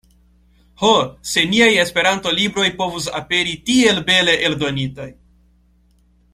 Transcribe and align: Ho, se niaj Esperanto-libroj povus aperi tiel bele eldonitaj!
Ho, 0.85 0.93
se 1.31 1.43
niaj 1.51 1.67
Esperanto-libroj 1.83 2.71
povus 2.81 3.11
aperi 3.21 3.55
tiel 3.69 4.03
bele 4.11 4.37
eldonitaj! 4.51 5.11